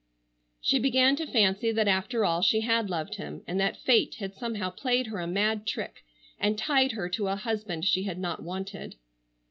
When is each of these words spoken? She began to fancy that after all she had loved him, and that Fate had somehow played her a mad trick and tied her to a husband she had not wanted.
She 0.61 0.79
began 0.79 1.15
to 1.17 1.27
fancy 1.31 1.71
that 1.71 1.87
after 1.87 2.25
all 2.25 2.41
she 2.41 2.61
had 2.61 2.89
loved 2.89 3.17
him, 3.17 3.43
and 3.45 3.59
that 3.59 3.77
Fate 3.77 4.15
had 4.15 4.33
somehow 4.33 4.71
played 4.71 5.05
her 5.05 5.19
a 5.19 5.27
mad 5.27 5.67
trick 5.67 6.03
and 6.39 6.57
tied 6.57 6.93
her 6.93 7.07
to 7.09 7.27
a 7.27 7.35
husband 7.35 7.85
she 7.85 8.01
had 8.01 8.17
not 8.17 8.41
wanted. 8.41 8.95